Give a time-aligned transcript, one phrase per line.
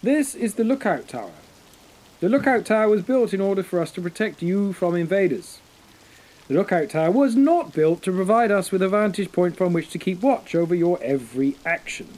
[0.00, 1.32] This is the lookout tower.
[2.20, 5.58] The lookout tower was built in order for us to protect you from invaders.
[6.46, 9.90] The lookout tower was not built to provide us with a vantage point from which
[9.90, 12.10] to keep watch over your every action.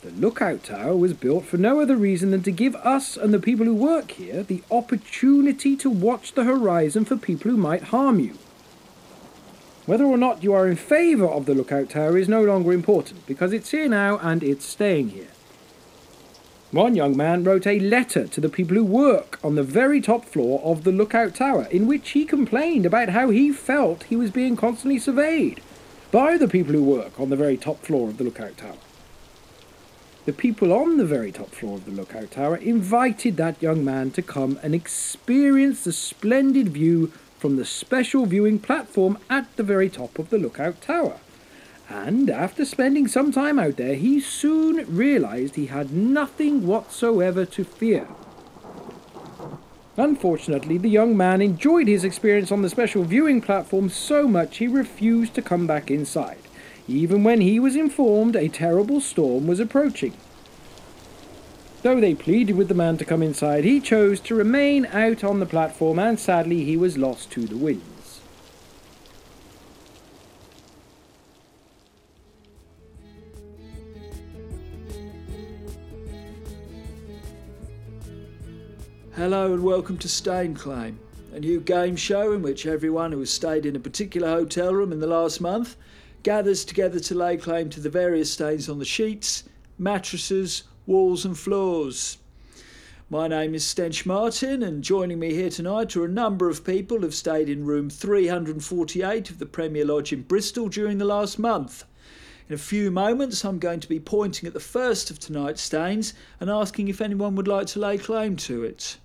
[0.00, 3.38] The lookout tower was built for no other reason than to give us and the
[3.38, 8.18] people who work here the opportunity to watch the horizon for people who might harm
[8.20, 8.38] you.
[9.84, 13.26] Whether or not you are in favour of the lookout tower is no longer important
[13.26, 15.28] because it's here now and it's staying here.
[16.74, 20.24] One young man wrote a letter to the people who work on the very top
[20.24, 24.32] floor of the lookout tower in which he complained about how he felt he was
[24.32, 25.60] being constantly surveyed
[26.10, 28.78] by the people who work on the very top floor of the lookout tower.
[30.24, 34.10] The people on the very top floor of the lookout tower invited that young man
[34.10, 39.88] to come and experience the splendid view from the special viewing platform at the very
[39.88, 41.20] top of the lookout tower
[41.88, 47.64] and after spending some time out there, he soon realized he had nothing whatsoever to
[47.64, 48.08] fear.
[49.96, 54.66] Unfortunately, the young man enjoyed his experience on the special viewing platform so much he
[54.66, 56.38] refused to come back inside,
[56.88, 60.14] even when he was informed a terrible storm was approaching.
[61.82, 65.38] Though they pleaded with the man to come inside, he chose to remain out on
[65.38, 67.82] the platform and sadly he was lost to the wind.
[79.16, 80.98] Hello and welcome to Stain Claim,
[81.32, 84.90] a new game show in which everyone who has stayed in a particular hotel room
[84.90, 85.76] in the last month
[86.24, 89.44] gathers together to lay claim to the various stains on the sheets,
[89.78, 92.18] mattresses, walls, and floors.
[93.08, 96.96] My name is Stench Martin, and joining me here tonight are a number of people
[96.96, 101.38] who have stayed in room 348 of the Premier Lodge in Bristol during the last
[101.38, 101.84] month.
[102.48, 106.14] In a few moments, I'm going to be pointing at the first of tonight's stains
[106.40, 108.96] and asking if anyone would like to lay claim to it.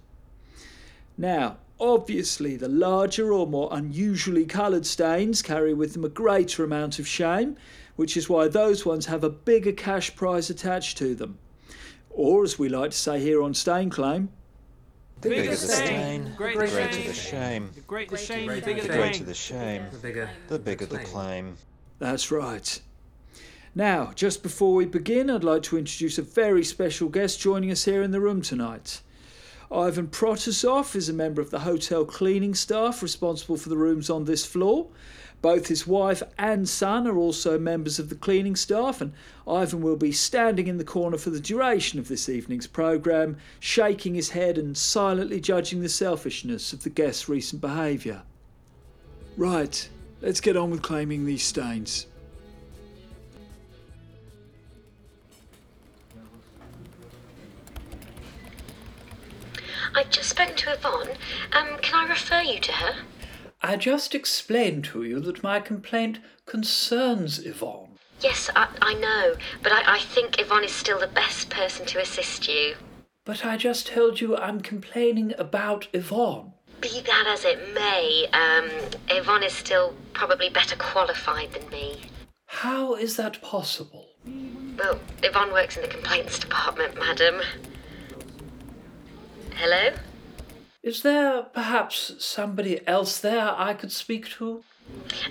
[1.20, 6.98] Now, obviously, the larger or more unusually coloured stains carry with them a greater amount
[6.98, 7.58] of shame,
[7.98, 11.38] which is why those ones have a bigger cash prize attached to them.
[12.10, 14.30] Or, as we like to say here on Stain Claim,
[15.20, 17.70] the bigger the stain, the greater the shame.
[17.76, 19.84] The greater the shame, the greater the shame.
[20.48, 21.58] The bigger the claim.
[22.00, 22.82] That's right.
[23.76, 27.84] Now, just before we begin, I'd like to introduce a very special guest joining us
[27.84, 29.02] here in the room tonight.
[29.72, 34.26] Ivan Protasov is a member of the hotel cleaning staff responsible for the rooms on
[34.26, 34.88] this floor.
[35.44, 39.14] Both his wife and son are also members of the cleaning staff, and
[39.48, 44.16] Ivan will be standing in the corner for the duration of this evening's programme, shaking
[44.16, 48.24] his head and silently judging the selfishness of the guests' recent behaviour.
[49.38, 49.88] Right,
[50.20, 52.08] let's get on with claiming these stains.
[59.96, 61.10] I've just spoken to Yvonne.
[61.54, 62.96] Um, can I refer you to her?
[63.62, 67.98] I just explained to you that my complaint concerns Yvonne.
[68.22, 72.02] Yes, I, I know, but I, I think Yvonne is still the best person to
[72.02, 72.76] assist you.
[73.26, 76.54] But I just told you I'm complaining about Yvonne.
[76.82, 78.70] Be that as it may, um,
[79.10, 82.02] Yvonne is still probably better qualified than me.
[82.46, 84.08] How is that possible?
[84.78, 87.42] Well, Yvonne works in the complaints department, madam.
[89.62, 89.92] Hello?
[90.82, 94.64] Is there perhaps somebody else there I could speak to?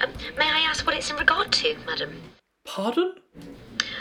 [0.02, 2.20] Um, may I ask what it's in regard to, madam?
[2.66, 3.14] Pardon?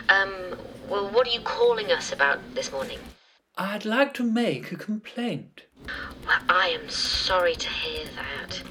[0.09, 0.57] Um,
[0.89, 2.99] well, what are you calling us about this morning?
[3.57, 5.61] I'd like to make a complaint.
[6.25, 8.61] Well, I am sorry to hear that.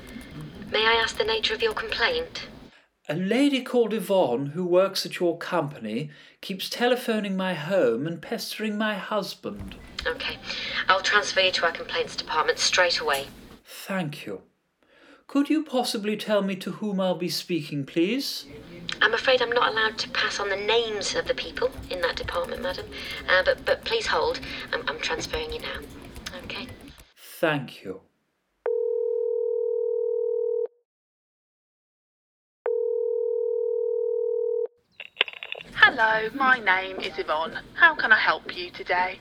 [0.71, 2.49] May I ask the nature of your complaint?
[3.09, 8.77] A lady called Yvonne, who works at your company, keeps telephoning my home and pestering
[8.77, 9.77] my husband.
[10.05, 10.39] Okay.
[10.89, 13.29] I'll transfer you to our complaints department straight away.
[13.65, 14.43] Thank you.
[15.29, 18.47] Could you possibly tell me to whom I'll be speaking, please?
[19.01, 22.17] I'm afraid I'm not allowed to pass on the names of the people in that
[22.17, 22.87] department, madam.
[23.29, 24.41] Uh, but, but please hold.
[24.73, 25.79] I'm, I'm transferring you now.
[26.45, 26.67] Okay.
[27.17, 28.01] Thank you.
[35.99, 37.59] Hello, my name is Yvonne.
[37.73, 39.19] How can I help you today?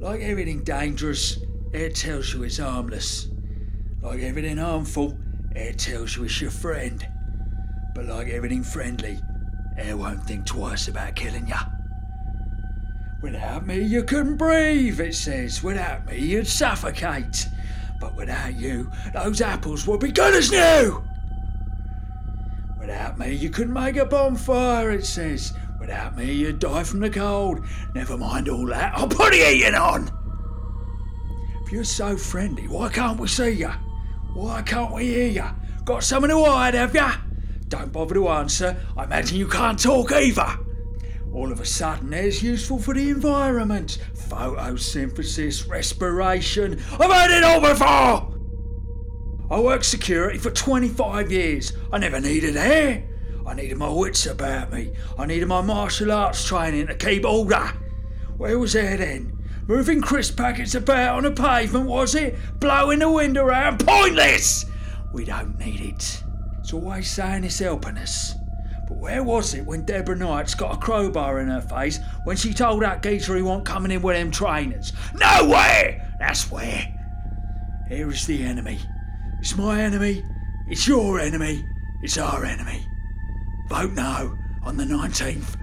[0.00, 1.38] Like everything dangerous,
[1.72, 3.28] it tells you it's harmless.
[4.02, 5.16] Like everything harmful,
[5.54, 7.06] it tells you it's your friend.
[7.94, 9.20] But like everything friendly,
[9.76, 11.54] it won't think twice about killing you.
[13.22, 15.62] Without me, you couldn't breathe, it says.
[15.62, 17.48] Without me, you'd suffocate.
[17.98, 21.02] But without you, those apples would be good as new.
[22.78, 25.54] Without me, you couldn't make a bonfire, it says.
[25.80, 27.64] Without me, you'd die from the cold.
[27.94, 30.10] Never mind all that, I'll put the heating on.
[31.64, 33.72] If you're so friendly, why can't we see you?
[34.34, 35.44] Why can't we hear you?
[35.84, 37.12] Got something to hide, have ya?
[37.74, 38.76] Don't bother to answer.
[38.96, 40.60] I imagine you can't talk either.
[41.32, 43.98] All of a sudden, air's useful for the environment.
[44.14, 46.80] Photosynthesis, respiration.
[46.92, 48.32] I've heard it all before!
[49.50, 51.72] I worked security for 25 years.
[51.92, 53.08] I never needed air.
[53.44, 54.92] I needed my wits about me.
[55.18, 57.72] I needed my martial arts training to keep order.
[58.36, 59.36] Where was air then?
[59.66, 62.36] Moving crisp packets about on a pavement, was it?
[62.60, 63.84] Blowing the wind around?
[63.84, 64.64] Pointless!
[65.12, 66.23] We don't need it.
[66.64, 68.36] It's always saying it's helping us.
[68.88, 72.54] But where was it when Deborah Knight's got a crowbar in her face when she
[72.54, 74.94] told that geezer he wasn't coming in with them trainers?
[75.12, 76.16] Nowhere!
[76.18, 76.90] That's where.
[77.86, 78.78] Here is the enemy.
[79.40, 80.24] It's my enemy.
[80.66, 81.62] It's your enemy.
[82.02, 82.86] It's our enemy.
[83.68, 85.56] Vote no on the 19th.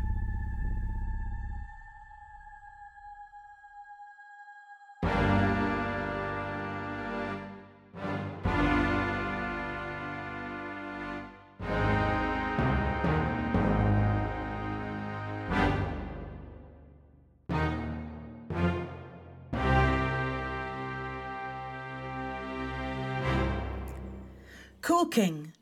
[24.91, 25.53] Cool King.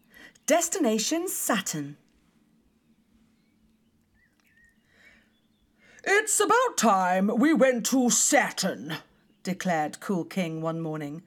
[0.48, 1.98] Destination Saturn.
[6.04, 8.96] It's about time we went to Saturn,
[9.44, 11.22] declared Cool King one morning.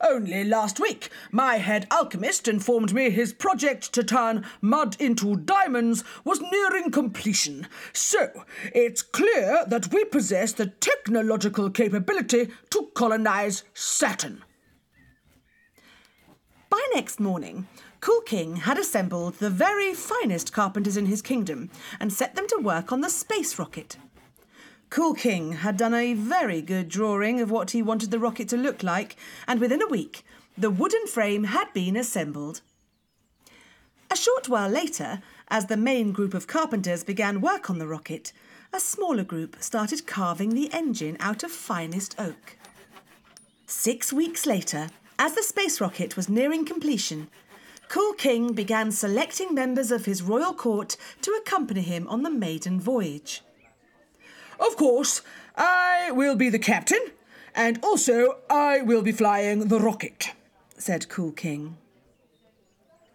[0.00, 6.02] Only last week, my head alchemist informed me his project to turn mud into diamonds
[6.24, 7.68] was nearing completion.
[7.92, 8.44] So,
[8.74, 14.42] it's clear that we possess the technological capability to colonize Saturn.
[16.70, 17.66] By next morning,
[18.00, 21.68] Cool King had assembled the very finest carpenters in his kingdom
[21.98, 23.96] and set them to work on the space rocket.
[24.88, 28.56] Cool King had done a very good drawing of what he wanted the rocket to
[28.56, 29.16] look like,
[29.48, 30.24] and within a week,
[30.56, 32.60] the wooden frame had been assembled.
[34.08, 38.32] A short while later, as the main group of carpenters began work on the rocket,
[38.72, 42.56] a smaller group started carving the engine out of finest oak.
[43.66, 44.88] Six weeks later,
[45.20, 47.28] as the space rocket was nearing completion,
[47.88, 52.80] Cool King began selecting members of his royal court to accompany him on the maiden
[52.80, 53.42] voyage.
[54.58, 55.20] Of course,
[55.58, 57.02] I will be the captain,
[57.54, 60.30] and also I will be flying the rocket,
[60.78, 61.76] said Cool King.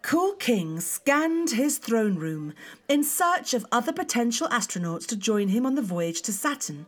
[0.02, 2.52] Cool King scanned his throne room
[2.88, 6.86] in search of other potential astronauts to join him on the voyage to Saturn,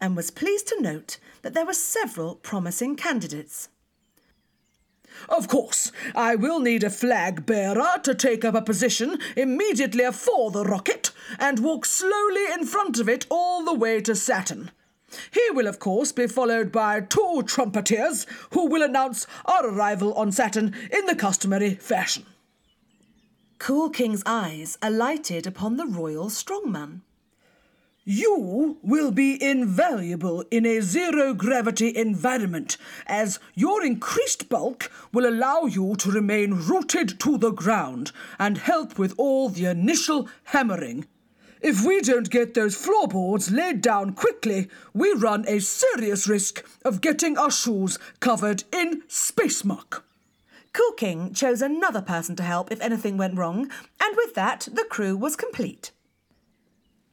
[0.00, 3.68] and was pleased to note that there were several promising candidates.
[5.28, 10.50] Of course, I will need a flag bearer to take up a position immediately afore
[10.50, 14.70] the rocket and walk slowly in front of it all the way to Saturn.
[15.30, 20.32] He will, of course, be followed by two trumpeters who will announce our arrival on
[20.32, 22.26] Saturn in the customary fashion.
[23.58, 27.00] Cool King's eyes alighted upon the royal strongman.
[28.06, 35.64] You will be invaluable in a zero gravity environment, as your increased bulk will allow
[35.64, 41.06] you to remain rooted to the ground and help with all the initial hammering.
[41.62, 47.00] If we don't get those floorboards laid down quickly, we run a serious risk of
[47.00, 50.04] getting our shoes covered in space muck.
[50.74, 54.84] Cool King chose another person to help if anything went wrong, and with that, the
[54.90, 55.90] crew was complete.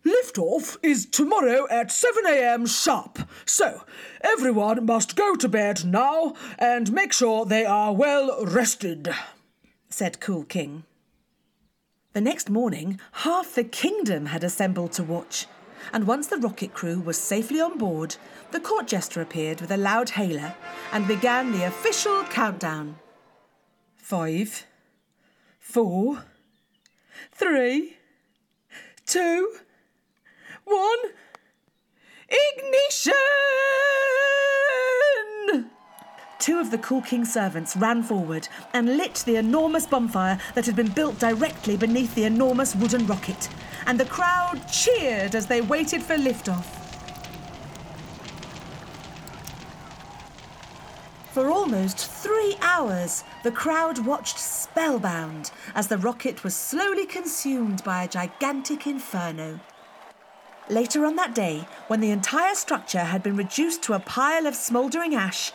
[0.06, 2.66] Liftoff is tomorrow at 7 a.m.
[2.66, 3.20] sharp.
[3.46, 3.84] So,
[4.22, 9.10] everyone must go to bed now and make sure they are well rested,
[9.90, 10.84] said Cool King.
[12.14, 15.46] The next morning, half the kingdom had assembled to watch,
[15.94, 18.16] and once the rocket crew was safely on board,
[18.52, 20.56] the court jester appeared with a loud hailer
[20.92, 22.98] and began the official countdown.
[23.98, 24.66] Five,
[25.60, 26.26] four,
[27.32, 27.98] three,
[29.06, 29.56] two,
[30.72, 31.00] one.
[32.30, 33.14] Ignition!
[36.40, 40.76] Two of the Cool king's servants ran forward and lit the enormous bonfire that had
[40.76, 43.48] been built directly beneath the enormous wooden rocket,
[43.86, 46.66] and the crowd cheered as they waited for liftoff.
[51.32, 58.04] For almost three hours, the crowd watched spellbound as the rocket was slowly consumed by
[58.04, 59.60] a gigantic inferno.
[60.70, 64.56] Later on that day, when the entire structure had been reduced to a pile of
[64.56, 65.52] smouldering ash,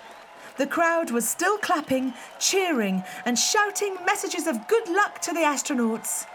[0.56, 6.26] the crowd was still clapping, cheering, and shouting messages of good luck to the astronauts.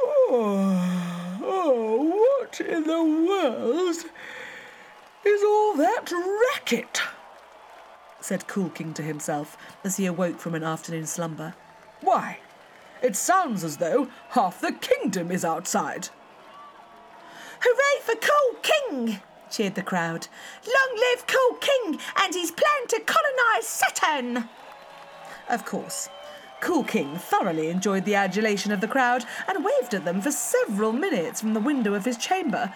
[0.00, 3.96] Oh, oh, what in the world
[5.24, 7.02] is all that racket?
[8.20, 11.54] said Cool King to himself as he awoke from an afternoon slumber.
[12.00, 12.38] Why,
[13.02, 16.08] it sounds as though half the kingdom is outside.
[17.64, 19.20] Hooray for Cool King!
[19.48, 20.26] cheered the crowd.
[20.66, 24.48] Long live Cool King and his plan to colonise Saturn!
[25.48, 26.08] Of course,
[26.60, 30.92] Cool King thoroughly enjoyed the adulation of the crowd and waved at them for several
[30.92, 32.74] minutes from the window of his chamber.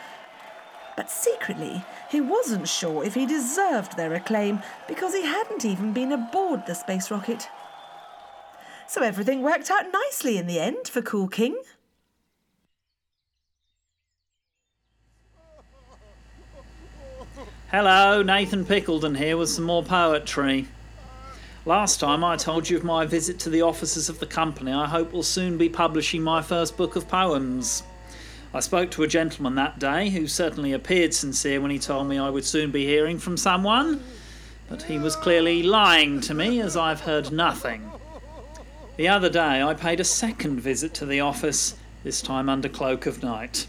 [0.97, 6.13] But secretly, he wasn't sure if he deserved their acclaim because he hadn't even been
[6.13, 7.49] aboard the space rocket.
[8.87, 11.61] So everything worked out nicely in the end for Cool King.
[17.73, 20.69] Hello, Nathan Pickledon here with some more poetry.
[21.65, 24.87] Last time I told you of my visit to the offices of the company I
[24.87, 27.83] hope will soon be publishing my first book of poems.
[28.55, 32.19] I spoke to a gentleman that day who certainly appeared sincere when he told me
[32.19, 34.01] I would soon be hearing from someone,
[34.69, 37.91] but he was clearly lying to me as I've heard nothing.
[38.97, 43.07] The other day I paid a second visit to the office, this time under cloak
[43.07, 43.67] of night.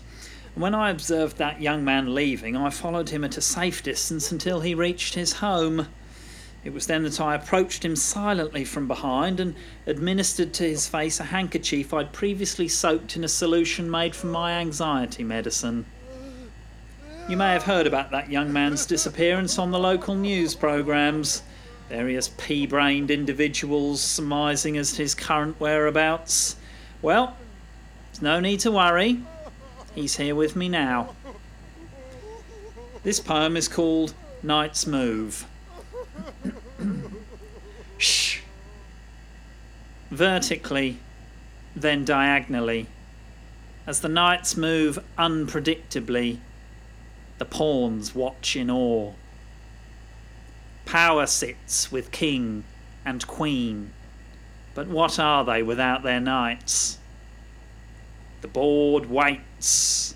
[0.58, 4.62] When I observed that young man leaving, I followed him at a safe distance until
[4.62, 5.88] he reached his home.
[6.64, 9.54] It was then that I approached him silently from behind and
[9.86, 14.54] administered to his face a handkerchief I'd previously soaked in a solution made from my
[14.54, 15.86] anxiety medicine.
[17.30, 21.44] You may have heard about that young man's disappearance on the local news programmes.
[21.88, 26.56] Various pea brained individuals surmising as to his current whereabouts.
[27.04, 27.38] Well,
[28.12, 29.22] there's no need to worry.
[29.98, 31.16] He's here with me now.
[33.02, 34.14] This poem is called
[34.44, 35.48] Night's Move.
[37.98, 38.42] Shh.
[40.12, 41.00] Vertically,
[41.76, 42.86] then diagonally.
[43.88, 46.38] As the knights move unpredictably,
[47.40, 49.14] the pawns watch in awe.
[50.86, 52.66] Power sits with king
[53.04, 53.94] and queen,
[54.76, 57.00] but what are they without their knights?
[58.48, 60.16] The board waits.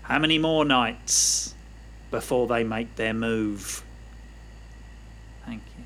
[0.00, 1.54] How many more nights
[2.10, 3.82] before they make their move?
[5.44, 5.84] Thank you.